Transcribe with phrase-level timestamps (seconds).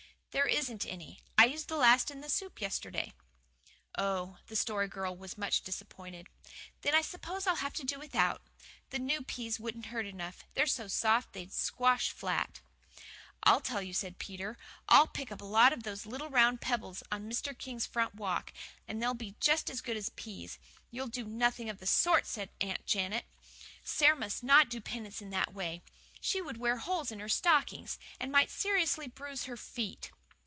[0.33, 3.11] "There isn't any; I used the last in the soup yesterday."
[3.97, 6.27] "Oh!" The Story Girl was much disappointed.
[6.83, 8.41] "Then I suppose I'll have to do without.
[8.91, 10.45] The new peas wouldn't hurt enough.
[10.53, 12.61] They're so soft they'd just squash flat."
[13.43, 17.03] "I'll tell you," said Peter, "I'll pick up a lot of those little round pebbles
[17.11, 17.55] on Mr.
[17.57, 18.53] King's front walk.
[18.87, 20.59] They'll be just as good as peas."
[20.91, 23.25] "You'll do nothing of the sort," said Aunt Janet.
[23.83, 25.83] "Sara must not do penance in that way.
[26.21, 30.09] She would wear holes in her stockings, and might seriously bruise her feet."